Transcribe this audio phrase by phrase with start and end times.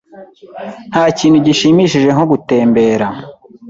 [0.91, 3.07] Ntakintu gishimishije nko gutembera.